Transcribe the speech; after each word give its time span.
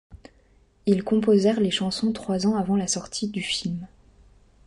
Ils 0.87 1.03
composèrent 1.03 1.59
les 1.59 1.69
chansons 1.69 2.11
trois 2.11 2.47
ans 2.47 2.55
avant 2.55 2.75
la 2.75 2.87
sortie 2.87 3.27
du 3.27 3.43
film. 3.43 3.85